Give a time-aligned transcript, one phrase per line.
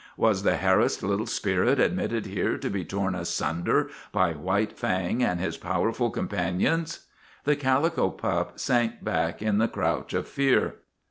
[0.17, 5.39] Was the harassed little spirit admitted here to be torn asunder by White Fang and
[5.39, 7.03] his powerful com panions?
[7.43, 10.77] The calico pup sank back in the crouch of fear.